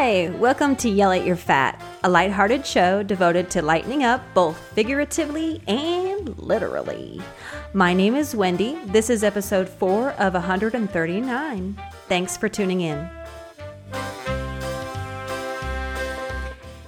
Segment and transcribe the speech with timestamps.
[0.00, 4.56] Hi, welcome to Yell at Your Fat, a lighthearted show devoted to lightening up both
[4.72, 7.20] figuratively and literally.
[7.72, 8.78] My name is Wendy.
[8.86, 11.82] This is episode 4 of 139.
[12.08, 13.10] Thanks for tuning in.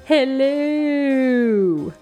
[0.05, 1.93] Hello.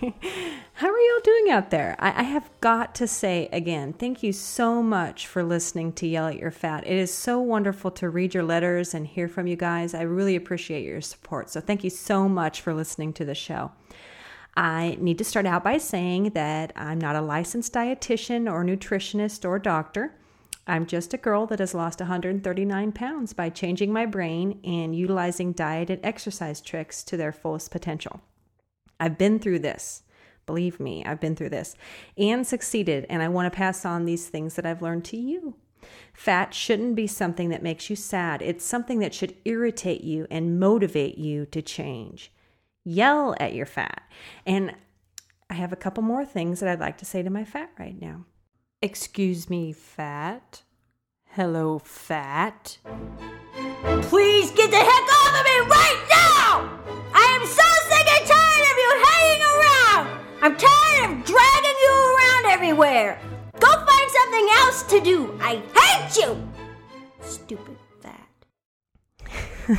[0.80, 1.94] How are y'all doing out there?
[1.98, 6.28] I, I, have got to say again, thank you so much for listening to Yell
[6.28, 6.86] at Your Fat.
[6.86, 9.92] It is so wonderful to read your letters and hear from you guys.
[9.92, 11.50] I really appreciate your support.
[11.50, 13.72] So thank you so much for listening to the show.
[14.56, 19.46] I need to start out by saying that I'm not a licensed dietitian or nutritionist
[19.46, 20.14] or doctor.
[20.66, 25.52] I'm just a girl that has lost 139 pounds by changing my brain and utilizing
[25.52, 28.22] diet and exercise tricks to their fullest potential.
[28.98, 30.04] I've been through this.
[30.50, 31.76] Believe me, I've been through this
[32.18, 35.54] and succeeded, and I want to pass on these things that I've learned to you.
[36.12, 38.42] Fat shouldn't be something that makes you sad.
[38.42, 42.32] It's something that should irritate you and motivate you to change.
[42.82, 44.02] Yell at your fat.
[44.44, 44.74] And
[45.48, 48.00] I have a couple more things that I'd like to say to my fat right
[48.00, 48.24] now.
[48.82, 50.62] Excuse me, fat.
[51.26, 52.78] Hello, fat.
[54.02, 56.80] Please get the heck off of me right now!
[57.14, 57.79] I am so
[60.42, 63.20] I'm tired of dragging you around everywhere!
[63.58, 65.38] Go find something else to do!
[65.38, 66.48] I hate you!
[67.20, 68.26] Stupid fat.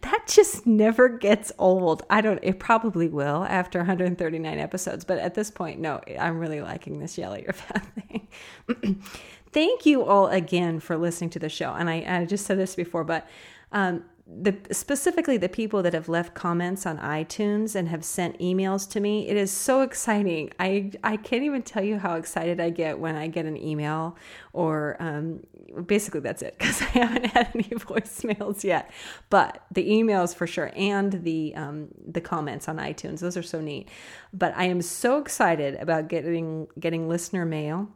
[0.00, 2.02] that just never gets old.
[2.08, 6.62] I don't, it probably will after 139 episodes, but at this point, no, I'm really
[6.62, 9.02] liking this yell at your fat thing.
[9.52, 11.74] Thank you all again for listening to the show.
[11.74, 13.28] And I, I just said this before, but
[13.72, 18.88] um, the specifically the people that have left comments on iTunes and have sent emails
[18.90, 20.50] to me, it is so exciting.
[20.60, 24.16] I I can't even tell you how excited I get when I get an email
[24.52, 25.40] or um,
[25.86, 28.90] basically that's it because I haven't had any voicemails yet.
[29.30, 33.62] But the emails for sure and the um, the comments on iTunes, those are so
[33.62, 33.88] neat.
[34.34, 37.88] But I am so excited about getting getting listener mail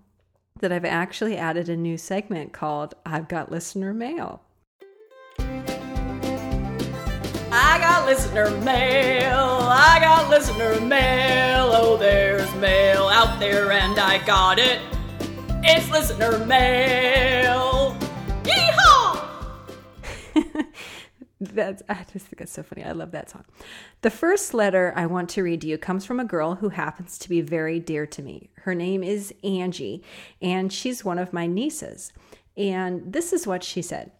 [0.60, 4.42] that I've actually added a new segment called I've Got Listener Mail.
[7.54, 9.36] I got listener mail.
[9.36, 11.68] I got listener mail.
[11.74, 14.80] Oh, there's mail out there, and I got it.
[15.62, 17.94] It's listener mail.
[18.44, 19.28] Yeehaw!
[21.42, 22.84] that's I just think that's so funny.
[22.84, 23.44] I love that song.
[24.00, 27.18] The first letter I want to read to you comes from a girl who happens
[27.18, 28.48] to be very dear to me.
[28.62, 30.02] Her name is Angie,
[30.40, 32.14] and she's one of my nieces.
[32.56, 34.10] And this is what she said.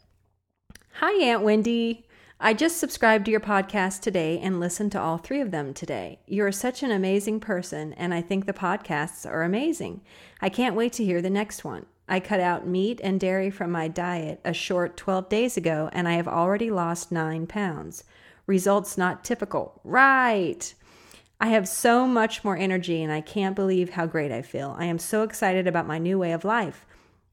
[0.96, 2.04] Hi, Aunt Wendy.
[2.44, 6.18] I just subscribed to your podcast today and listened to all three of them today.
[6.26, 10.00] You're such an amazing person, and I think the podcasts are amazing.
[10.40, 11.86] I can't wait to hear the next one.
[12.08, 16.08] I cut out meat and dairy from my diet a short 12 days ago, and
[16.08, 18.02] I have already lost nine pounds.
[18.48, 19.80] Results not typical.
[19.84, 20.74] Right.
[21.40, 24.74] I have so much more energy, and I can't believe how great I feel.
[24.76, 26.86] I am so excited about my new way of life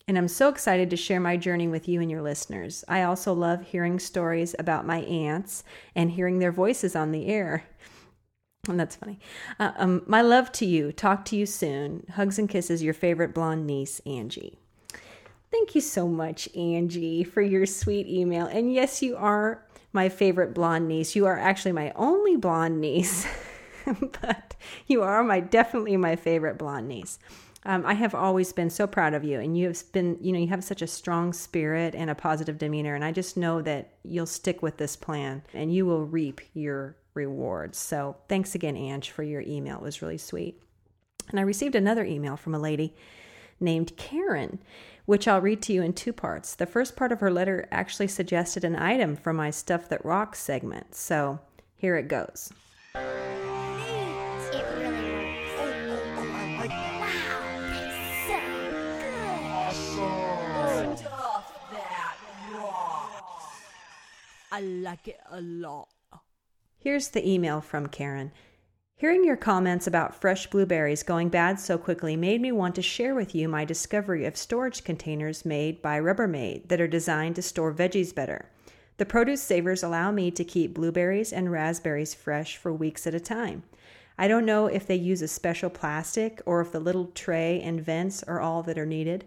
[0.09, 2.83] and I'm so excited to share my journey with you and your listeners.
[2.87, 7.63] I also love hearing stories about my aunts and hearing their voices on the air.
[8.67, 9.19] And that's funny.
[9.59, 10.91] Uh, um, my love to you.
[10.91, 12.07] Talk to you soon.
[12.15, 14.57] Hugs and kisses, your favorite blonde niece, Angie.
[15.51, 18.47] Thank you so much, Angie, for your sweet email.
[18.47, 21.15] And yes, you are my favorite blonde niece.
[21.15, 23.27] You are actually my only blonde niece,
[24.21, 24.55] but
[24.87, 27.19] you are my definitely my favorite blonde niece.
[27.69, 30.39] Um, I have always been so proud of you, and you have been, you know,
[30.39, 33.93] you have such a strong spirit and a positive demeanor, and I just know that
[34.01, 37.77] you'll stick with this plan and you will reap your rewards.
[37.77, 39.75] So, thanks again, Ange, for your email.
[39.75, 40.63] It was really sweet.
[41.29, 42.95] And I received another email from a lady
[43.59, 44.57] named Karen,
[45.05, 46.55] which I'll read to you in two parts.
[46.55, 50.39] The first part of her letter actually suggested an item for my Stuff That Rocks
[50.39, 50.95] segment.
[50.95, 51.39] So,
[51.75, 52.51] here it goes.
[64.51, 65.89] I like it a lot.
[66.77, 68.31] Here's the email from Karen.
[68.95, 73.13] Hearing your comments about fresh blueberries going bad so quickly made me want to share
[73.13, 77.73] with you my discovery of storage containers made by Rubbermaid that are designed to store
[77.73, 78.49] veggies better.
[78.97, 83.19] The produce savers allow me to keep blueberries and raspberries fresh for weeks at a
[83.19, 83.63] time.
[84.17, 87.79] I don't know if they use a special plastic or if the little tray and
[87.79, 89.25] vents are all that are needed.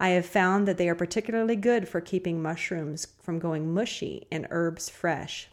[0.00, 4.46] I have found that they are particularly good for keeping mushrooms from going mushy and
[4.50, 5.48] herbs fresh.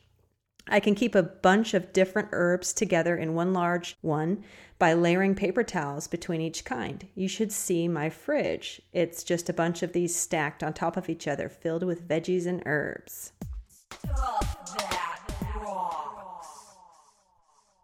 [0.68, 4.44] I can keep a bunch of different herbs together in one large one
[4.78, 7.08] by layering paper towels between each kind.
[7.16, 8.82] You should see my fridge.
[8.94, 12.46] It's just a bunch of these stacked on top of each other, filled with veggies
[12.46, 13.32] and herbs.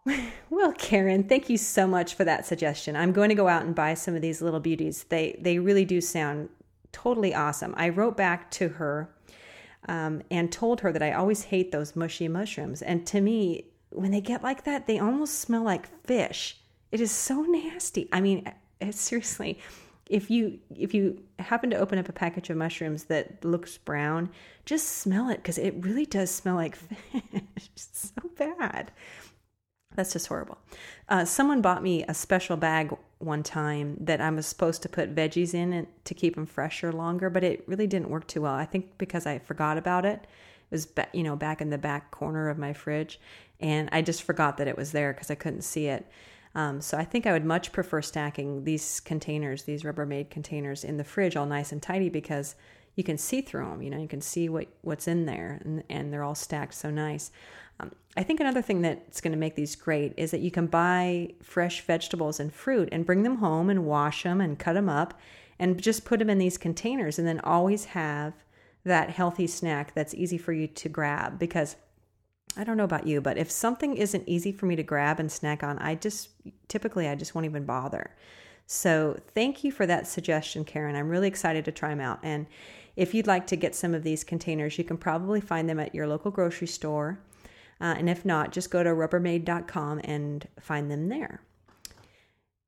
[0.52, 2.94] Well, Karen, thank you so much for that suggestion.
[2.94, 5.04] I'm going to go out and buy some of these little beauties.
[5.04, 6.50] They they really do sound
[6.92, 7.72] totally awesome.
[7.78, 9.08] I wrote back to her
[9.88, 12.82] um, and told her that I always hate those mushy mushrooms.
[12.82, 16.58] And to me, when they get like that, they almost smell like fish.
[16.90, 18.10] It is so nasty.
[18.12, 18.46] I mean,
[18.90, 19.58] seriously,
[20.10, 24.28] if you if you happen to open up a package of mushrooms that looks brown,
[24.66, 26.76] just smell it because it really does smell like
[27.12, 27.70] fish.
[27.74, 28.92] So bad.
[29.94, 30.58] That's just horrible.
[31.08, 35.14] Uh, someone bought me a special bag one time that I was supposed to put
[35.14, 38.54] veggies in to keep them fresher longer, but it really didn't work too well.
[38.54, 40.26] I think because I forgot about it.
[40.70, 43.20] It was, you know, back in the back corner of my fridge,
[43.60, 46.06] and I just forgot that it was there because I couldn't see it.
[46.54, 50.96] Um, so I think I would much prefer stacking these containers, these Rubbermaid containers, in
[50.96, 52.56] the fridge all nice and tidy because
[52.94, 53.82] you can see through them.
[53.82, 56.90] You know, you can see what what's in there, and, and they're all stacked so
[56.90, 57.30] nice.
[57.80, 60.66] Um, I think another thing that's going to make these great is that you can
[60.66, 64.88] buy fresh vegetables and fruit and bring them home and wash them and cut them
[64.88, 65.18] up
[65.58, 68.34] and just put them in these containers and then always have
[68.84, 71.76] that healthy snack that's easy for you to grab because
[72.56, 75.32] I don't know about you, but if something isn't easy for me to grab and
[75.32, 76.30] snack on, I just
[76.68, 78.14] typically I just won't even bother.
[78.66, 80.94] So, thank you for that suggestion, Karen.
[80.94, 82.20] I'm really excited to try them out.
[82.22, 82.46] And
[82.96, 85.94] if you'd like to get some of these containers, you can probably find them at
[85.94, 87.18] your local grocery store.
[87.82, 91.42] Uh, and if not, just go to rubbermaid.com and find them there.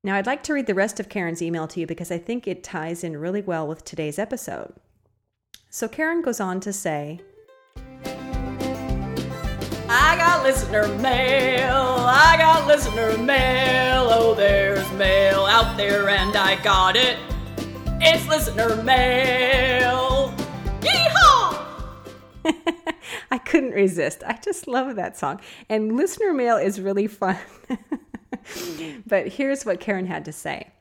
[0.03, 2.47] Now, I'd like to read the rest of Karen's email to you because I think
[2.47, 4.73] it ties in really well with today's episode.
[5.69, 7.21] So, Karen goes on to say,
[9.87, 11.73] I got listener mail.
[11.73, 14.09] I got listener mail.
[14.11, 17.17] Oh, there's mail out there, and I got it.
[18.01, 20.33] It's listener mail.
[20.81, 21.65] Yeehaw!
[23.45, 24.23] Couldn't resist.
[24.25, 25.39] I just love that song.
[25.69, 27.37] And listener mail is really fun.
[29.07, 30.71] but here's what Karen had to say.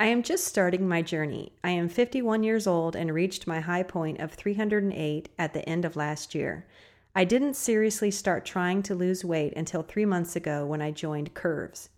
[0.00, 1.52] I am just starting my journey.
[1.62, 5.84] I am 51 years old and reached my high point of 308 at the end
[5.84, 6.66] of last year.
[7.14, 11.34] I didn't seriously start trying to lose weight until three months ago when I joined
[11.34, 11.90] Curves.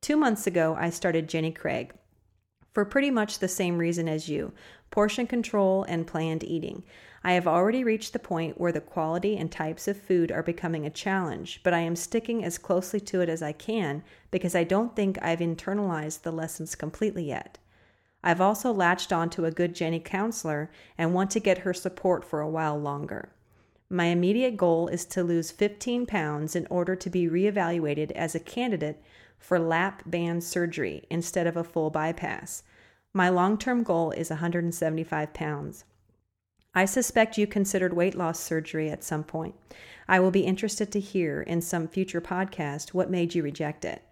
[0.00, 1.92] Two months ago, I started Jenny Craig
[2.72, 4.52] for pretty much the same reason as you
[4.90, 6.84] portion control and planned eating.
[7.24, 10.84] I have already reached the point where the quality and types of food are becoming
[10.84, 14.02] a challenge, but I am sticking as closely to it as I can
[14.32, 17.58] because I don't think I've internalized the lessons completely yet.
[18.24, 22.24] I've also latched on to a good Jenny counselor and want to get her support
[22.24, 23.30] for a while longer.
[23.88, 28.40] My immediate goal is to lose 15 pounds in order to be reevaluated as a
[28.40, 29.02] candidate
[29.38, 32.62] for lap band surgery instead of a full bypass.
[33.12, 35.84] My long term goal is 175 pounds.
[36.74, 39.54] I suspect you considered weight loss surgery at some point.
[40.08, 44.02] I will be interested to hear in some future podcast what made you reject it.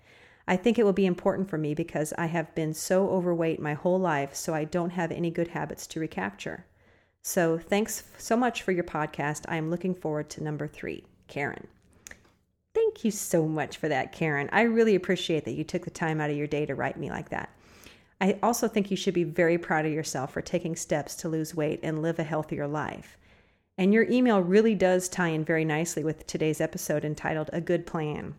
[0.47, 3.75] I think it will be important for me because I have been so overweight my
[3.75, 6.67] whole life, so I don't have any good habits to recapture.
[7.23, 9.45] So, thanks so much for your podcast.
[9.49, 11.67] I am looking forward to number three, Karen.
[12.75, 14.49] Thank you so much for that, Karen.
[14.53, 17.11] I really appreciate that you took the time out of your day to write me
[17.11, 17.51] like that.
[18.21, 21.55] I also think you should be very proud of yourself for taking steps to lose
[21.55, 23.17] weight and live a healthier life.
[23.79, 27.87] And your email really does tie in very nicely with today's episode entitled A Good
[27.87, 28.35] Plan.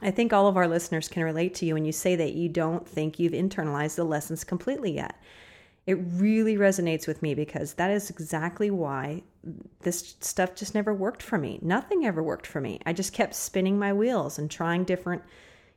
[0.00, 2.48] I think all of our listeners can relate to you when you say that you
[2.48, 5.20] don't think you've internalized the lessons completely yet.
[5.86, 9.22] It really resonates with me because that is exactly why
[9.80, 11.58] this stuff just never worked for me.
[11.60, 12.80] Nothing ever worked for me.
[12.86, 15.22] I just kept spinning my wheels and trying different,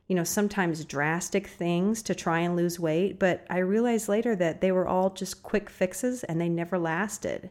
[0.08, 3.18] you know, sometimes drastic things to try and lose weight.
[3.18, 7.50] But I realized later that they were all just quick fixes and they never lasted.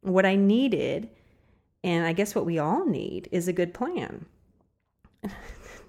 [0.00, 1.10] What I needed,
[1.82, 4.26] and I guess what we all need, is a good plan.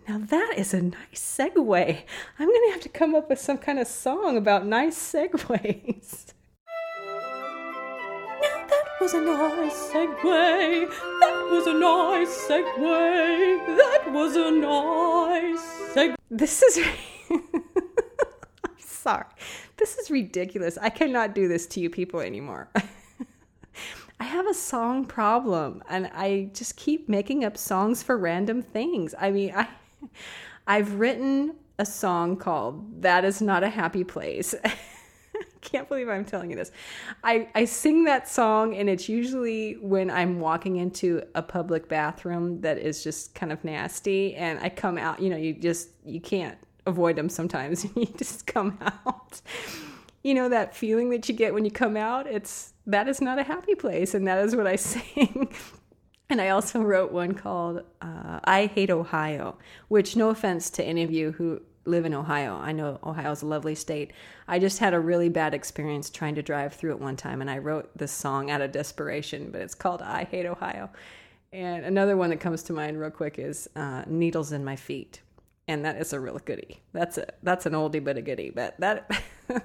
[0.07, 2.03] Now that is a nice segue.
[2.39, 6.33] I'm going to have to come up with some kind of song about nice segues.
[9.01, 10.21] Was a nice segue.
[10.21, 13.65] That was a nice segue.
[13.75, 16.15] That was a nice segue.
[16.29, 16.85] This is.
[17.31, 19.25] I'm sorry.
[19.77, 20.77] This is ridiculous.
[20.79, 22.69] I cannot do this to you people anymore.
[24.19, 29.15] I have a song problem and I just keep making up songs for random things.
[29.19, 29.67] I mean, I
[30.67, 34.53] I've written a song called That Is Not a Happy Place.
[35.71, 36.71] can't believe I'm telling you this.
[37.23, 42.61] I, I sing that song, and it's usually when I'm walking into a public bathroom
[42.61, 45.21] that is just kind of nasty, and I come out.
[45.21, 47.85] You know, you just you can't avoid them sometimes.
[47.95, 49.41] you just come out.
[50.23, 52.27] You know that feeling that you get when you come out.
[52.27, 55.53] It's that is not a happy place, and that is what I sing.
[56.29, 59.57] And I also wrote one called uh, I Hate Ohio,
[59.89, 63.41] which, no offense to any of you who live in Ohio, I know Ohio is
[63.41, 64.11] a lovely state.
[64.47, 67.49] I just had a really bad experience trying to drive through it one time, and
[67.49, 70.89] I wrote this song out of desperation, but it's called I Hate Ohio.
[71.53, 75.21] And another one that comes to mind real quick is uh, Needles in My Feet.
[75.67, 76.81] And that is a real goodie.
[76.91, 78.49] That's a that's an oldie but a goodie.
[78.49, 79.09] But that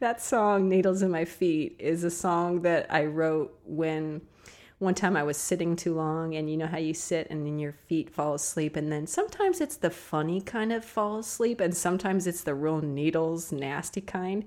[0.00, 4.22] that song, Needles in My Feet, is a song that I wrote when
[4.78, 7.58] one time I was sitting too long, and you know how you sit and then
[7.58, 11.74] your feet fall asleep, and then sometimes it's the funny kind of fall asleep, and
[11.74, 14.44] sometimes it's the real needles, nasty kind.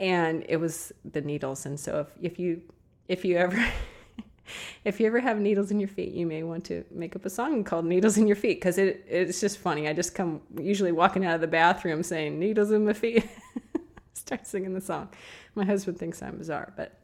[0.00, 2.62] And it was the needles, and so if if you
[3.06, 3.64] if you ever
[4.84, 7.30] if you ever have needles in your feet, you may want to make up a
[7.30, 9.88] song called "Needles in Your Feet" because it it's just funny.
[9.88, 13.28] I just come usually walking out of the bathroom saying "Needles in my feet,"
[14.14, 15.10] start singing the song.
[15.54, 16.99] My husband thinks I'm bizarre, but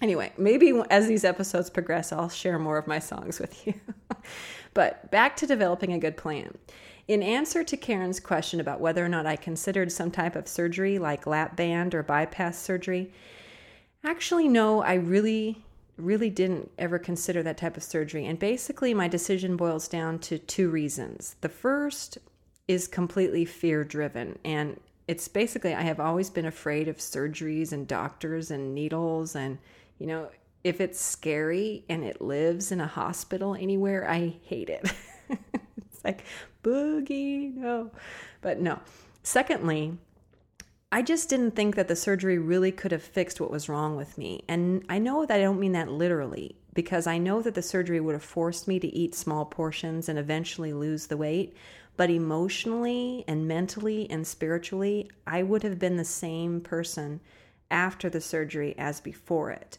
[0.00, 3.74] Anyway, maybe as these episodes progress, I'll share more of my songs with you.
[4.74, 6.56] but back to developing a good plan.
[7.06, 10.98] In answer to Karen's question about whether or not I considered some type of surgery
[10.98, 13.12] like lap band or bypass surgery,
[14.04, 15.64] actually, no, I really,
[15.96, 18.26] really didn't ever consider that type of surgery.
[18.26, 21.36] And basically, my decision boils down to two reasons.
[21.40, 22.18] The first
[22.68, 24.78] is completely fear driven, and
[25.08, 29.58] it's basically I have always been afraid of surgeries and doctors and needles and
[30.00, 30.30] you know,
[30.64, 34.92] if it's scary and it lives in a hospital anywhere, I hate it.
[35.28, 36.24] it's like,
[36.64, 37.90] boogie, no.
[38.40, 38.80] But no.
[39.22, 39.98] Secondly,
[40.90, 44.16] I just didn't think that the surgery really could have fixed what was wrong with
[44.16, 44.42] me.
[44.48, 48.00] And I know that I don't mean that literally, because I know that the surgery
[48.00, 51.54] would have forced me to eat small portions and eventually lose the weight.
[51.96, 57.20] But emotionally and mentally and spiritually, I would have been the same person
[57.70, 59.78] after the surgery as before it.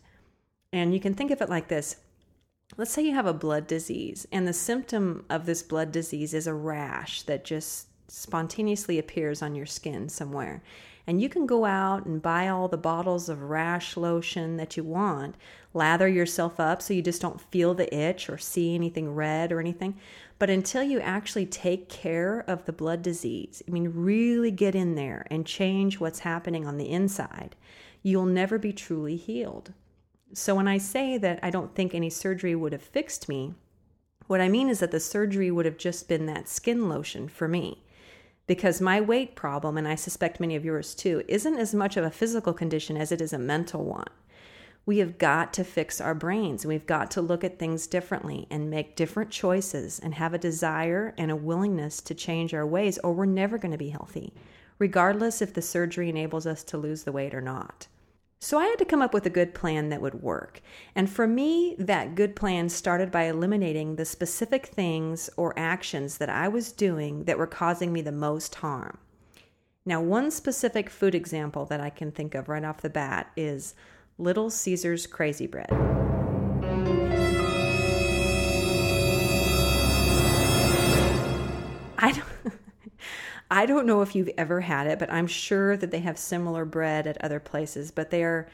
[0.73, 1.97] And you can think of it like this
[2.77, 6.47] let's say you have a blood disease, and the symptom of this blood disease is
[6.47, 10.61] a rash that just spontaneously appears on your skin somewhere.
[11.07, 14.83] And you can go out and buy all the bottles of rash lotion that you
[14.83, 15.35] want,
[15.73, 19.59] lather yourself up so you just don't feel the itch or see anything red or
[19.59, 19.97] anything.
[20.37, 24.95] But until you actually take care of the blood disease, I mean, really get in
[24.95, 27.55] there and change what's happening on the inside,
[28.03, 29.73] you'll never be truly healed.
[30.33, 33.53] So when I say that I don't think any surgery would have fixed me,
[34.27, 37.47] what I mean is that the surgery would have just been that skin lotion for
[37.47, 37.83] me.
[38.47, 42.05] Because my weight problem, and I suspect many of yours too, isn't as much of
[42.05, 44.07] a physical condition as it is a mental one.
[44.85, 46.65] We have got to fix our brains.
[46.65, 51.13] We've got to look at things differently and make different choices and have a desire
[51.17, 54.33] and a willingness to change our ways, or we're never going to be healthy,
[54.79, 57.87] regardless if the surgery enables us to lose the weight or not.
[58.43, 60.61] So I had to come up with a good plan that would work.
[60.95, 66.29] And for me, that good plan started by eliminating the specific things or actions that
[66.29, 68.97] I was doing that were causing me the most harm.
[69.85, 73.75] Now, one specific food example that I can think of right off the bat is
[74.17, 75.69] Little Caesars Crazy Bread.
[81.99, 82.53] I don't
[83.51, 86.63] I don't know if you've ever had it, but I'm sure that they have similar
[86.63, 87.91] bread at other places.
[87.91, 88.47] But they are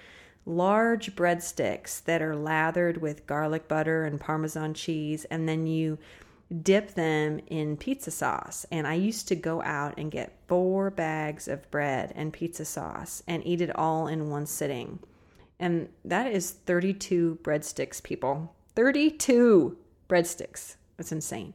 [0.43, 5.99] large breadsticks that are lathered with garlic butter and Parmesan cheese, and then you
[6.63, 8.65] dip them in pizza sauce.
[8.71, 13.21] And I used to go out and get four bags of bread and pizza sauce
[13.27, 14.97] and eat it all in one sitting.
[15.59, 18.55] And that is 32 breadsticks, people.
[18.75, 19.77] 32
[20.09, 20.77] breadsticks.
[20.97, 21.53] That's insane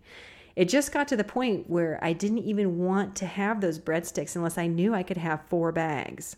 [0.54, 4.37] it just got to the point where I didn't even want to have those breadsticks
[4.37, 6.37] unless I knew I could have four bags.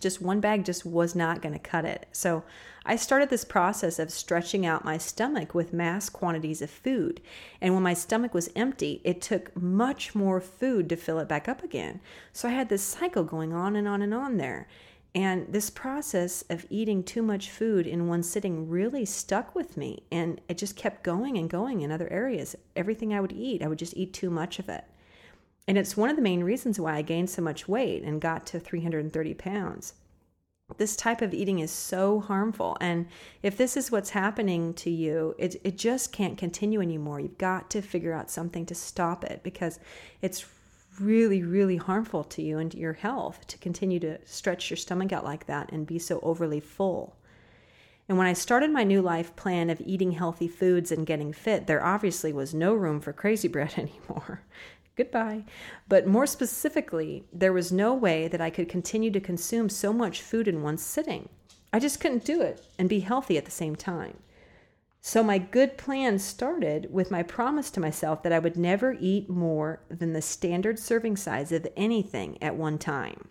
[0.00, 2.06] Just one bag just was not going to cut it.
[2.12, 2.44] So
[2.84, 7.20] I started this process of stretching out my stomach with mass quantities of food.
[7.60, 11.48] And when my stomach was empty, it took much more food to fill it back
[11.48, 12.00] up again.
[12.32, 14.68] So I had this cycle going on and on and on there.
[15.14, 20.02] And this process of eating too much food in one sitting really stuck with me.
[20.12, 22.54] And it just kept going and going in other areas.
[22.76, 24.84] Everything I would eat, I would just eat too much of it.
[25.66, 28.46] And it's one of the main reasons why I gained so much weight and got
[28.46, 29.94] to 330 pounds.
[30.76, 32.76] This type of eating is so harmful.
[32.80, 33.06] And
[33.42, 37.20] if this is what's happening to you, it, it just can't continue anymore.
[37.20, 39.80] You've got to figure out something to stop it because
[40.20, 40.46] it's
[41.00, 45.24] really, really harmful to you and your health to continue to stretch your stomach out
[45.24, 47.16] like that and be so overly full.
[48.08, 51.66] And when I started my new life plan of eating healthy foods and getting fit,
[51.66, 54.42] there obviously was no room for crazy bread anymore.
[54.96, 55.44] Goodbye.
[55.88, 60.22] But more specifically, there was no way that I could continue to consume so much
[60.22, 61.28] food in one sitting.
[61.72, 64.16] I just couldn't do it and be healthy at the same time.
[65.00, 69.30] So my good plan started with my promise to myself that I would never eat
[69.30, 73.28] more than the standard serving size of anything at one time.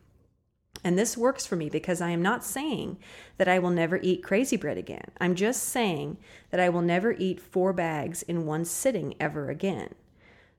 [0.83, 2.97] And this works for me because I am not saying
[3.37, 5.11] that I will never eat crazy bread again.
[5.19, 6.17] I'm just saying
[6.51, 9.95] that I will never eat four bags in one sitting ever again.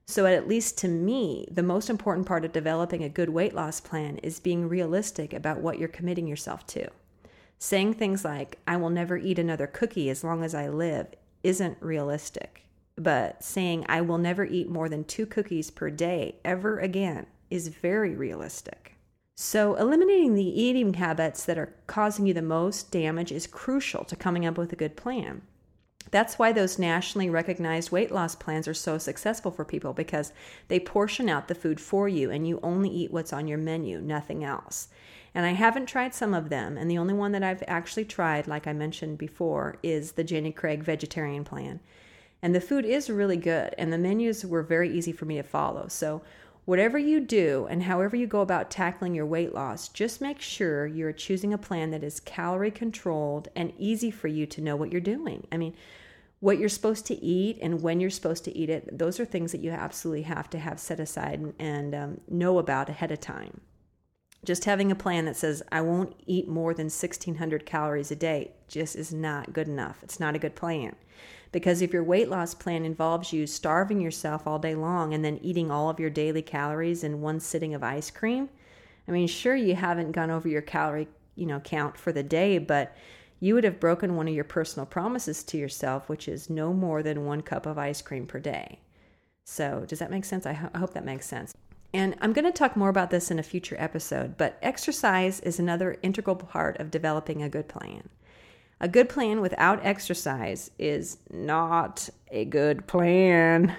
[0.05, 3.79] So, at least to me, the most important part of developing a good weight loss
[3.79, 6.89] plan is being realistic about what you're committing yourself to.
[7.61, 11.07] Saying things like, I will never eat another cookie as long as I live,
[11.43, 12.63] isn't realistic.
[12.95, 17.67] But saying, I will never eat more than two cookies per day ever again is
[17.67, 18.95] very realistic.
[19.35, 24.15] So, eliminating the eating habits that are causing you the most damage is crucial to
[24.15, 25.41] coming up with a good plan.
[26.11, 30.31] That's why those nationally recognized weight loss plans are so successful for people because
[30.67, 34.01] they portion out the food for you and you only eat what's on your menu,
[34.01, 34.87] nothing else.
[35.33, 38.47] And I haven't tried some of them, and the only one that I've actually tried,
[38.47, 41.79] like I mentioned before, is the Jenny Craig vegetarian plan.
[42.41, 45.43] And the food is really good, and the menus were very easy for me to
[45.43, 45.87] follow.
[45.87, 46.21] So,
[46.65, 50.85] whatever you do and however you go about tackling your weight loss, just make sure
[50.85, 54.91] you're choosing a plan that is calorie controlled and easy for you to know what
[54.91, 55.47] you're doing.
[55.51, 55.75] I mean,
[56.41, 59.51] what you're supposed to eat and when you're supposed to eat it, those are things
[59.51, 63.19] that you absolutely have to have set aside and, and um, know about ahead of
[63.19, 63.61] time.
[64.45, 68.51] Just having a plan that says, I won't eat more than 1600 calories a day
[68.67, 70.01] just is not good enough.
[70.03, 70.95] It's not a good plan.
[71.51, 75.39] Because if your weight loss plan involves you starving yourself all day long and then
[75.41, 78.49] eating all of your daily calories in one sitting of ice cream,
[79.07, 82.59] I mean, sure, you haven't gone over your calorie, you know, count for the day,
[82.59, 82.95] but
[83.39, 87.01] you would have broken one of your personal promises to yourself, which is no more
[87.01, 88.79] than one cup of ice cream per day.
[89.43, 90.45] So, does that make sense?
[90.45, 91.55] I, ho- I hope that makes sense.
[91.93, 95.59] And I'm going to talk more about this in a future episode, but exercise is
[95.59, 98.09] another integral part of developing a good plan.
[98.81, 103.75] A good plan without exercise is not a good plan.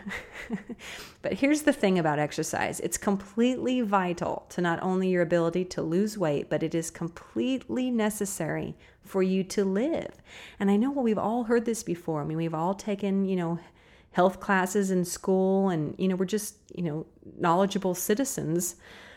[1.22, 5.80] but here's the thing about exercise it's completely vital to not only your ability to
[5.80, 10.20] lose weight, but it is completely necessary for you to live.
[10.58, 12.20] And I know we've all heard this before.
[12.20, 13.58] I mean, we've all taken, you know,
[14.12, 17.06] health classes in school, and, you know, we're just, you know,
[17.38, 18.76] knowledgeable citizens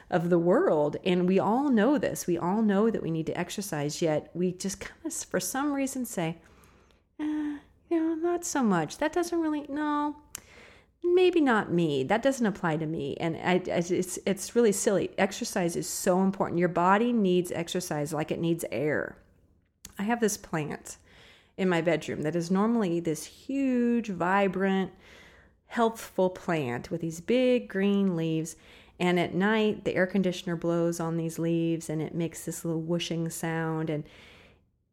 [0.09, 0.97] of the world.
[1.03, 2.27] And we all know this.
[2.27, 5.73] We all know that we need to exercise, yet we just kind of, for some
[5.73, 6.37] reason, say,
[7.19, 7.57] eh,
[7.89, 8.99] you know, not so much.
[8.99, 10.15] That doesn't really, no,
[11.03, 12.03] maybe not me.
[12.03, 13.17] That doesn't apply to me.
[13.19, 15.09] And I, it's, it's really silly.
[15.17, 16.59] Exercise is so important.
[16.59, 19.17] Your body needs exercise like it needs air.
[19.97, 20.97] I have this plant
[21.57, 24.91] in my bedroom that is normally this huge, vibrant,
[25.67, 28.55] healthful plant with these big green leaves.
[28.99, 32.81] And at night, the air conditioner blows on these leaves and it makes this little
[32.81, 33.89] whooshing sound.
[33.89, 34.03] And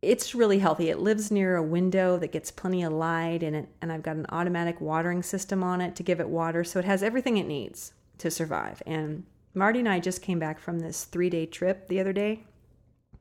[0.03, 0.89] it's really healthy.
[0.89, 4.17] It lives near a window that gets plenty of light, in it, and I've got
[4.17, 6.65] an automatic watering system on it to give it water.
[6.65, 8.83] So it has everything it needs to survive.
[8.87, 12.45] And Marty and I just came back from this three day trip the other day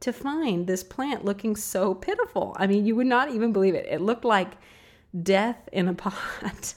[0.02, 2.56] to find this plant looking so pitiful.
[2.58, 3.86] I mean, you would not even believe it.
[3.90, 4.54] It looked like
[5.24, 6.74] death in a pot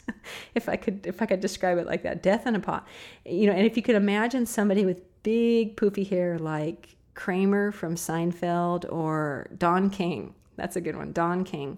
[0.55, 2.87] if i could if i could describe it like that death in a pot
[3.25, 7.95] you know and if you could imagine somebody with big poofy hair like kramer from
[7.95, 11.77] seinfeld or don king that's a good one don king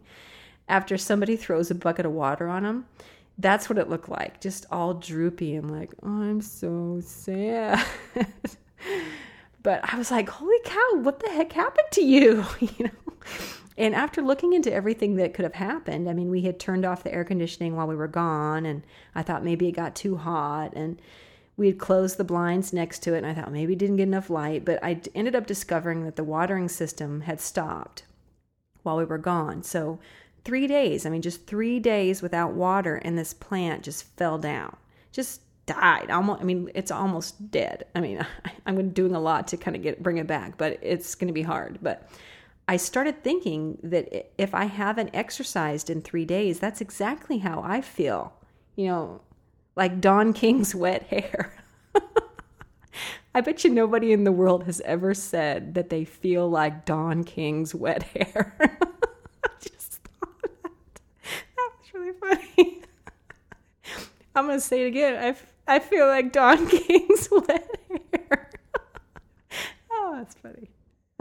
[0.68, 2.86] after somebody throws a bucket of water on him
[3.38, 7.84] that's what it looked like just all droopy and like oh, i'm so sad
[9.64, 12.90] but i was like holy cow what the heck happened to you you know
[13.76, 17.02] and after looking into everything that could have happened, I mean, we had turned off
[17.02, 18.82] the air conditioning while we were gone, and
[19.14, 21.00] I thought maybe it got too hot, and
[21.56, 24.04] we had closed the blinds next to it, and I thought maybe it didn't get
[24.04, 24.64] enough light.
[24.64, 28.04] But I ended up discovering that the watering system had stopped
[28.84, 29.64] while we were gone.
[29.64, 29.98] So,
[30.44, 34.76] three days, I mean, just three days without water, and this plant just fell down,
[35.10, 36.10] just died.
[36.10, 37.84] Almost, I mean, it's almost dead.
[37.94, 38.24] I mean,
[38.66, 41.34] I'm doing a lot to kind of get bring it back, but it's going to
[41.34, 41.78] be hard.
[41.82, 42.08] But
[42.66, 47.80] I started thinking that if I haven't exercised in three days, that's exactly how I
[47.80, 48.32] feel.
[48.76, 49.20] You know,
[49.76, 51.54] like Don King's wet hair.
[53.34, 57.24] I bet you nobody in the world has ever said that they feel like Don
[57.24, 58.54] King's wet hair.
[58.60, 60.70] I just thought that.
[61.56, 62.82] Was really funny.
[64.36, 65.22] I'm going to say it again.
[65.22, 67.80] I, I feel like Don King's wet
[68.12, 68.50] hair.
[69.90, 70.70] oh, that's funny.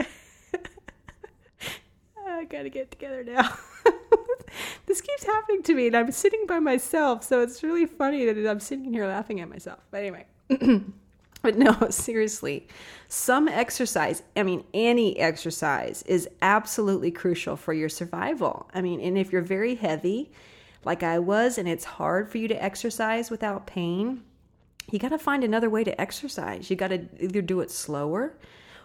[2.26, 3.56] I gotta get together now.
[4.86, 8.50] this keeps happening to me, and I'm sitting by myself, so it's really funny that
[8.50, 9.80] I'm sitting here laughing at myself.
[9.90, 10.26] But anyway,
[11.44, 12.66] But no, seriously,
[13.08, 18.70] some exercise, I mean, any exercise is absolutely crucial for your survival.
[18.72, 20.32] I mean, and if you're very heavy,
[20.86, 24.22] like I was, and it's hard for you to exercise without pain,
[24.90, 26.70] you got to find another way to exercise.
[26.70, 28.36] You got to either do it slower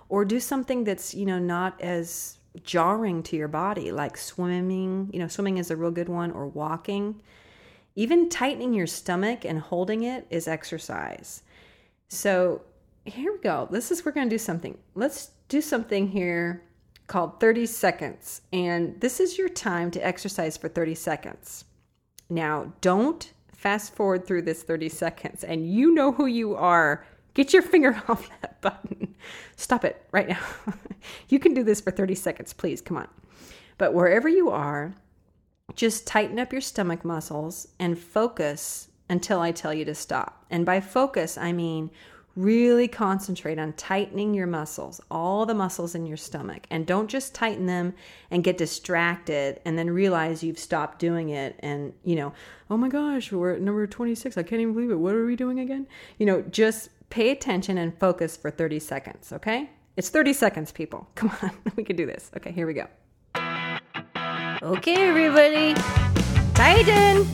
[0.08, 5.10] or do something that's, you know, not as jarring to your body, like swimming.
[5.14, 7.22] You know, swimming is a real good one, or walking.
[7.96, 11.44] Even tightening your stomach and holding it is exercise.
[12.08, 12.62] So
[13.06, 13.68] here we go.
[13.70, 14.78] This is, we're going to do something.
[14.96, 16.64] Let's do something here
[17.08, 18.42] called 30 seconds.
[18.54, 21.66] And this is your time to exercise for 30 seconds.
[22.30, 27.06] Now, don't fast forward through this 30 seconds and you know who you are.
[27.34, 29.16] Get your finger off that button.
[29.58, 30.40] Stop it right now.
[31.30, 32.80] you can do this for 30 seconds, please.
[32.80, 33.10] Come on.
[33.78, 34.96] But wherever you are,
[35.76, 40.46] just tighten up your stomach muscles and focus until I tell you to stop.
[40.50, 41.92] And by focus, I mean
[42.36, 46.66] really concentrate on tightening your muscles, all the muscles in your stomach.
[46.70, 47.94] And don't just tighten them
[48.32, 51.60] and get distracted and then realize you've stopped doing it.
[51.60, 52.34] And, you know,
[52.70, 54.38] oh my gosh, we're at number 26.
[54.38, 55.00] I can't even believe it.
[55.00, 55.88] What are we doing again?
[56.18, 59.70] You know, just pay attention and focus for 30 seconds, okay?
[59.98, 61.10] It's 30 seconds, people.
[61.16, 62.32] Come on, we can do this.
[62.38, 62.88] Okay, here we go.
[64.62, 65.74] Okay, everybody,
[66.54, 67.26] tighten.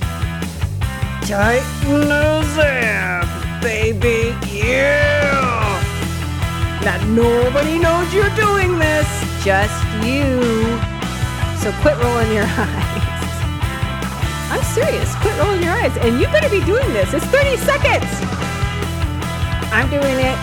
[1.26, 3.35] Tighten those abs,
[3.66, 4.38] baby.
[4.46, 5.82] Yeah.
[6.84, 9.10] Now nobody knows you're doing this,
[9.44, 9.74] just
[10.06, 10.38] you.
[11.58, 13.36] So quit rolling your eyes.
[14.54, 15.16] I'm serious.
[15.16, 17.12] Quit rolling your eyes, and you better be doing this.
[17.12, 18.06] It's 30 seconds.
[19.74, 20.38] I'm doing it.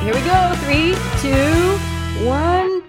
[0.00, 0.40] Here we go.
[0.64, 2.82] Three, two, one.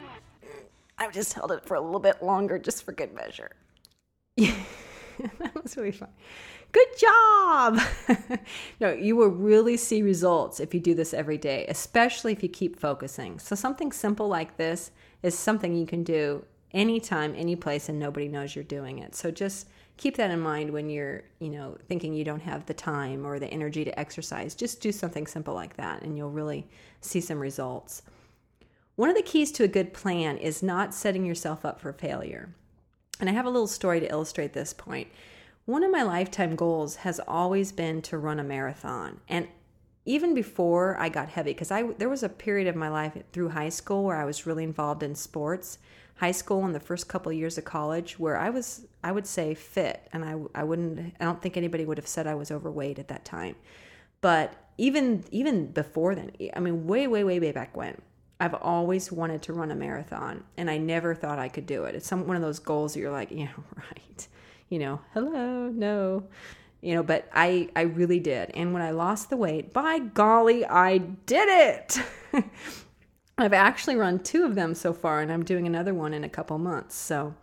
[0.97, 3.51] I've just held it for a little bit longer just for good measure.
[4.37, 6.09] that was really fun.
[6.71, 7.79] Good job.
[8.79, 12.49] no, you will really see results if you do this every day, especially if you
[12.49, 13.39] keep focusing.
[13.39, 14.91] So, something simple like this
[15.23, 19.15] is something you can do anytime, any place, and nobody knows you're doing it.
[19.15, 22.73] So, just keep that in mind when you're, you know, thinking you don't have the
[22.73, 24.53] time or the energy to exercise.
[24.53, 26.67] Just do something simple like that, and you'll really
[27.01, 28.03] see some results.
[28.95, 32.49] One of the keys to a good plan is not setting yourself up for failure.
[33.19, 35.07] And I have a little story to illustrate this point.
[35.67, 39.19] One of my lifetime goals has always been to run a marathon.
[39.27, 39.49] And
[40.05, 43.49] even before I got heavy, because I there was a period of my life through
[43.49, 45.79] high school where I was really involved in sports.
[46.15, 49.27] High school and the first couple of years of college, where I was, I would
[49.27, 52.49] say fit, and I, I wouldn't, I don't think anybody would have said I was
[52.49, 53.57] overweight at that time.
[54.21, 58.01] But even even before then, I mean, way, way, way, way back when,
[58.39, 61.93] I've always wanted to run a marathon and I never thought I could do it.
[61.93, 64.27] It's some one of those goals that you're like, yeah, right.
[64.69, 66.23] You know, hello, no.
[66.81, 68.51] You know, but I I really did.
[68.53, 71.97] And when I lost the weight, by golly, I did it.
[73.37, 76.29] I've actually run two of them so far and I'm doing another one in a
[76.29, 76.95] couple months.
[76.95, 77.35] So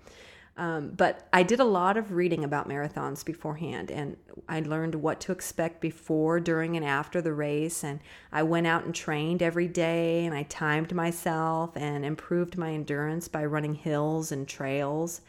[0.57, 4.17] um, but I did a lot of reading about marathons beforehand, and
[4.49, 7.83] I learned what to expect before, during, and after the race.
[7.83, 7.99] And
[8.31, 13.27] I went out and trained every day, and I timed myself and improved my endurance
[13.27, 15.23] by running hills and trails.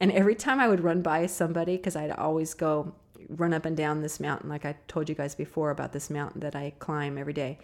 [0.00, 2.94] And every time I would run by somebody, because I'd always go
[3.28, 6.40] run up and down this mountain, like I told you guys before about this mountain
[6.40, 7.58] that I climb every day.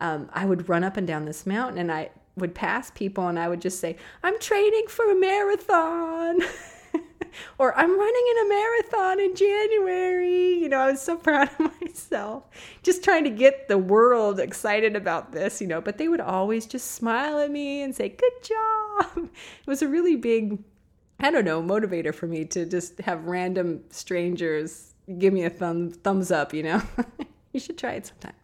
[0.00, 3.38] Um, I would run up and down this mountain, and I would pass people and
[3.38, 6.40] I would just say, I'm training for a marathon.
[7.58, 10.54] or I'm running in a marathon in January.
[10.58, 12.44] You know, I was so proud of myself.
[12.82, 16.66] Just trying to get the world excited about this, you know, but they would always
[16.66, 18.56] just smile at me and say, Good job.
[19.60, 20.58] It was a really big,
[21.20, 25.90] I don't know, motivator for me to just have random strangers give me a thumb,
[25.90, 26.82] thumbs up, you know.
[27.52, 28.34] you should try it sometime.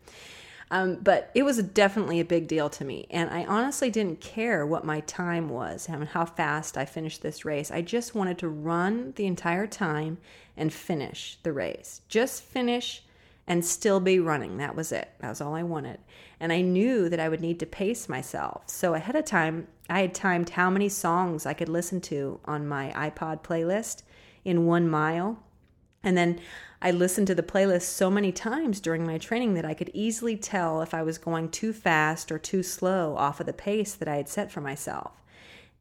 [0.71, 3.07] Um, but it was definitely a big deal to me.
[3.11, 7.45] And I honestly didn't care what my time was and how fast I finished this
[7.45, 7.71] race.
[7.71, 10.19] I just wanted to run the entire time
[10.57, 12.01] and finish the race.
[12.09, 13.05] Just finish
[13.47, 14.57] and still be running.
[14.57, 15.11] That was it.
[15.21, 15.99] That was all I wanted.
[16.41, 18.63] And I knew that I would need to pace myself.
[18.67, 22.67] So ahead of time, I had timed how many songs I could listen to on
[22.67, 24.03] my iPod playlist
[24.45, 25.43] in one mile.
[26.03, 26.41] And then
[26.81, 30.37] I listened to the playlist so many times during my training that I could easily
[30.37, 34.09] tell if I was going too fast or too slow off of the pace that
[34.09, 35.13] I had set for myself.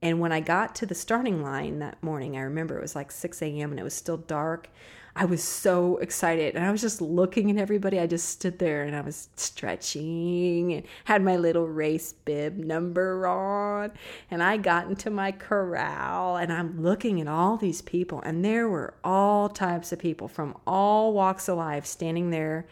[0.02, 3.12] And when I got to the starting line that morning, I remember it was like
[3.12, 3.72] 6 a.m.
[3.72, 4.70] and it was still dark.
[5.16, 8.00] I was so excited and I was just looking at everybody.
[8.00, 13.28] I just stood there and I was stretching and had my little race bib number
[13.28, 13.92] on.
[14.32, 18.22] And I got into my corral and I'm looking at all these people.
[18.22, 22.66] And there were all types of people from all walks of life standing there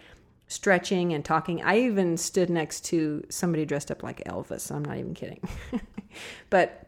[0.47, 1.62] stretching and talking.
[1.62, 4.69] I even stood next to somebody dressed up like Elvis.
[4.69, 5.47] I'm not even kidding.
[6.49, 6.88] but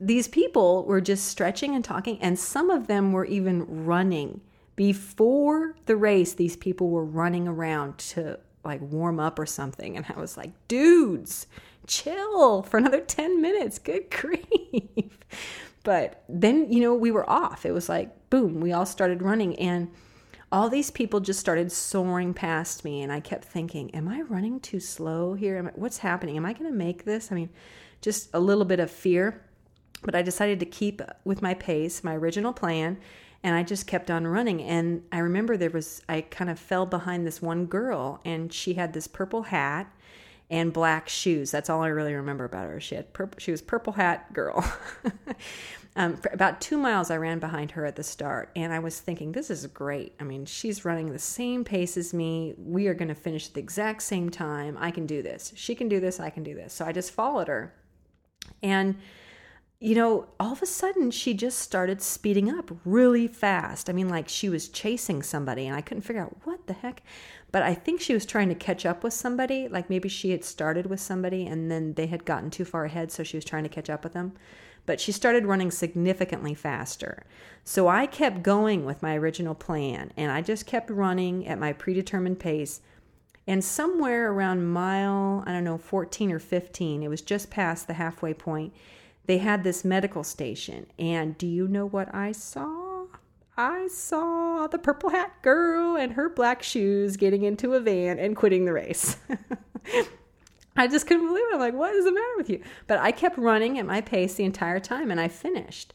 [0.00, 4.40] these people were just stretching and talking, and some of them were even running.
[4.76, 9.96] Before the race, these people were running around to like warm up or something.
[9.96, 11.46] And I was like, dudes,
[11.86, 13.78] chill for another 10 minutes.
[13.78, 15.18] Good grief.
[15.82, 17.64] But then, you know, we were off.
[17.64, 19.56] It was like, boom, we all started running.
[19.56, 19.90] And
[20.50, 23.02] all these people just started soaring past me.
[23.02, 25.58] And I kept thinking, am I running too slow here?
[25.58, 26.36] I, what's happening?
[26.36, 27.30] Am I going to make this?
[27.30, 27.50] I mean,
[28.02, 29.42] just a little bit of fear.
[30.02, 32.98] But I decided to keep with my pace, my original plan
[33.46, 34.60] and I just kept on running.
[34.60, 38.74] And I remember there was, I kind of fell behind this one girl, and she
[38.74, 39.88] had this purple hat
[40.50, 41.52] and black shoes.
[41.52, 42.80] That's all I really remember about her.
[42.80, 44.68] She had purple, she was purple hat girl.
[45.96, 48.98] um, for about two miles, I ran behind her at the start, and I was
[48.98, 50.14] thinking, this is great.
[50.18, 52.52] I mean, she's running the same pace as me.
[52.58, 54.76] We are going to finish at the exact same time.
[54.80, 55.52] I can do this.
[55.54, 56.18] She can do this.
[56.18, 56.72] I can do this.
[56.72, 57.72] So I just followed her,
[58.60, 58.96] and
[59.78, 63.90] you know, all of a sudden she just started speeding up really fast.
[63.90, 67.02] I mean, like she was chasing somebody, and I couldn't figure out what the heck.
[67.52, 69.68] But I think she was trying to catch up with somebody.
[69.68, 73.12] Like maybe she had started with somebody and then they had gotten too far ahead,
[73.12, 74.32] so she was trying to catch up with them.
[74.86, 77.24] But she started running significantly faster.
[77.64, 81.72] So I kept going with my original plan, and I just kept running at my
[81.72, 82.80] predetermined pace.
[83.46, 87.94] And somewhere around mile, I don't know, 14 or 15, it was just past the
[87.94, 88.72] halfway point
[89.26, 90.86] they had this medical station.
[90.98, 93.06] And do you know what I saw?
[93.56, 98.36] I saw the purple hat girl and her black shoes getting into a van and
[98.36, 99.16] quitting the race.
[100.76, 101.54] I just couldn't believe it.
[101.54, 102.62] I'm like, what is the matter with you?
[102.86, 105.94] But I kept running at my pace the entire time and I finished.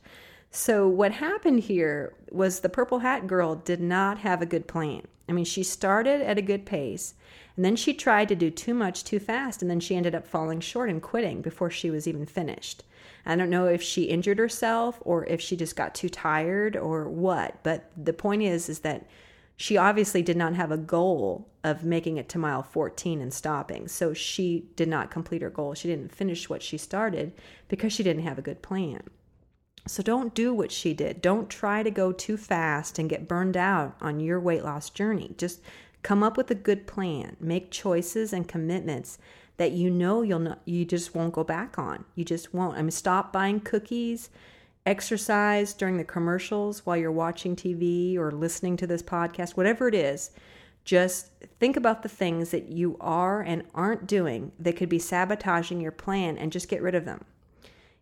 [0.49, 5.07] So, what happened here was the purple hat girl did not have a good plan.
[5.31, 7.13] I mean, she started at a good pace
[7.55, 10.27] and then she tried to do too much too fast and then she ended up
[10.27, 12.83] falling short and quitting before she was even finished.
[13.25, 17.07] I don't know if she injured herself or if she just got too tired or
[17.07, 19.07] what, but the point is is that
[19.55, 23.87] she obviously did not have a goal of making it to mile 14 and stopping.
[23.87, 25.75] So she did not complete her goal.
[25.75, 27.31] She didn't finish what she started
[27.69, 29.03] because she didn't have a good plan.
[29.87, 31.21] So don't do what she did.
[31.21, 35.33] Don't try to go too fast and get burned out on your weight loss journey.
[35.37, 35.61] Just
[36.03, 37.35] come up with a good plan.
[37.39, 39.17] Make choices and commitments
[39.57, 42.05] that you know you'll not, you just won't go back on.
[42.15, 42.77] You just won't.
[42.77, 44.29] I mean, stop buying cookies,
[44.85, 49.95] exercise during the commercials while you're watching TV or listening to this podcast, whatever it
[49.95, 50.31] is.
[50.83, 55.79] Just think about the things that you are and aren't doing that could be sabotaging
[55.79, 57.23] your plan and just get rid of them.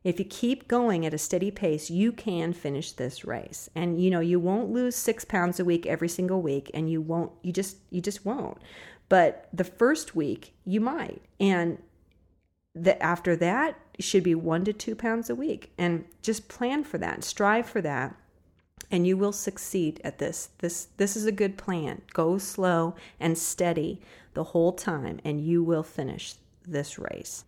[0.04, 3.70] If you keep going at a steady pace, you can finish this race.
[3.76, 7.02] And you know, you won't lose 6 pounds a week every single week and you
[7.02, 8.58] won't you just you just won't.
[9.10, 11.22] But the first week, you might.
[11.40, 11.80] And
[12.76, 15.74] the, after that, should be one to two pounds a week.
[15.78, 18.16] And just plan for that, strive for that,
[18.92, 20.50] and you will succeed at this.
[20.60, 22.04] This, this is a good plan.
[22.14, 24.02] Go slow and steady
[24.36, 26.36] the whole time, and you will finish
[26.66, 27.44] this race.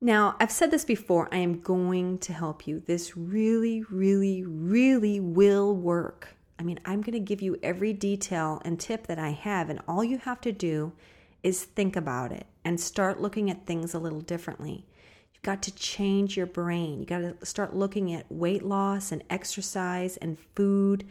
[0.00, 2.80] Now, I've said this before, I am going to help you.
[2.86, 6.36] This really, really, really will work.
[6.56, 9.80] I mean, I'm going to give you every detail and tip that I have, and
[9.88, 10.92] all you have to do
[11.42, 14.86] is think about it and start looking at things a little differently.
[15.34, 17.00] You've got to change your brain.
[17.00, 21.04] You got to start looking at weight loss and exercise and food.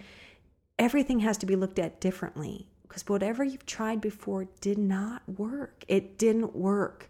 [0.79, 5.83] Everything has to be looked at differently because whatever you've tried before did not work.
[5.89, 7.09] It didn't work.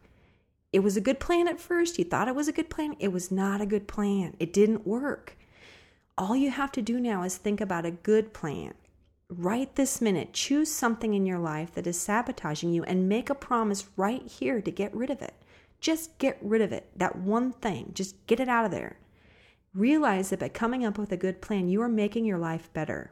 [0.77, 1.97] It was a good plan at first.
[1.97, 2.95] You thought it was a good plan.
[2.99, 4.35] It was not a good plan.
[4.39, 5.35] It didn't work.
[6.19, 8.75] All you have to do now is think about a good plan.
[9.27, 13.33] Right this minute, choose something in your life that is sabotaging you and make a
[13.33, 15.33] promise right here to get rid of it.
[15.81, 16.91] Just get rid of it.
[16.95, 18.97] That one thing, just get it out of there.
[19.73, 23.09] Realize that by coming up with a good plan, you are making your life better.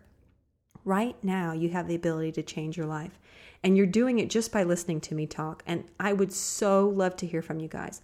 [0.83, 3.17] Right now, you have the ability to change your life.
[3.65, 5.63] And you're doing it just by listening to me talk.
[5.65, 8.03] And I would so love to hear from you guys.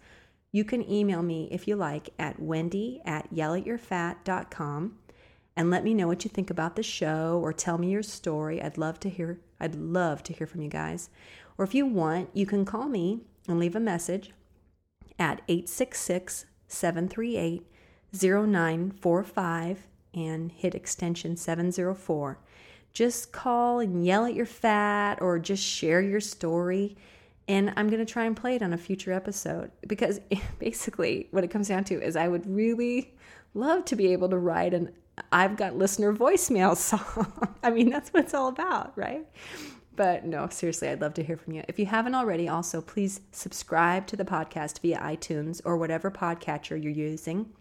[0.52, 4.98] You can email me if you like at wendy at yellatyourfat.com
[5.56, 8.60] and let me know what you think about the show or tell me your story.
[8.60, 11.12] I'd love to hear I'd love to hear from you guys.
[11.60, 14.32] Or if you want, you can call me and leave a message
[15.20, 17.68] at 866 738
[18.12, 22.40] 0945 and hit extension 704.
[22.94, 26.98] Just call and yell at your fat or just share your story
[27.48, 30.22] and I'm going to try and play it on a future episode because
[30.60, 33.14] basically what it comes down to is I would really
[33.54, 34.92] love to be able to write an
[35.32, 37.52] I've got listener voicemail song.
[37.62, 39.28] I mean, that's what it's all about, right?
[39.96, 41.64] but no, seriously, I'd love to hear from you.
[41.68, 46.82] If you haven't already, also please subscribe to the podcast via iTunes or whatever podcatcher
[46.82, 47.52] you're using.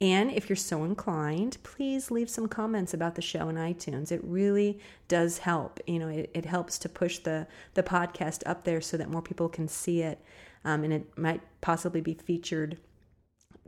[0.00, 4.10] And if you're so inclined, please leave some comments about the show in iTunes.
[4.10, 5.80] It really does help.
[5.86, 9.22] You know, it, it helps to push the, the podcast up there so that more
[9.22, 10.20] people can see it.
[10.64, 12.78] Um, and it might possibly be featured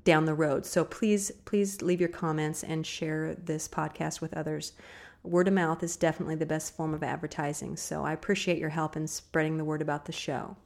[0.04, 0.66] down the road.
[0.66, 4.72] So please, please leave your comments and share this podcast with others.
[5.22, 7.76] Word of mouth is definitely the best form of advertising.
[7.76, 10.56] So I appreciate your help in spreading the word about the show.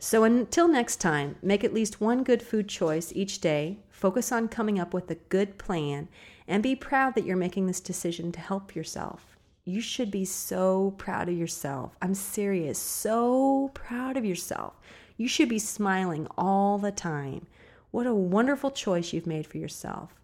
[0.00, 4.48] So until next time, make at least one good food choice each day, focus on
[4.48, 6.08] coming up with a good plan,
[6.46, 9.36] and be proud that you're making this decision to help yourself.
[9.64, 11.96] You should be so proud of yourself.
[12.00, 14.74] I'm serious, so proud of yourself.
[15.16, 17.46] You should be smiling all the time.
[17.90, 20.14] What a wonderful choice you've made for yourself.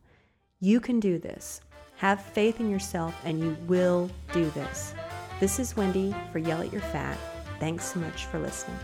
[0.61, 1.61] You can do this.
[1.97, 4.95] Have faith in yourself, and you will do this.
[5.41, 7.19] This is Wendy for Yell at Your Fat.
[7.59, 8.79] Thanks so much for listening.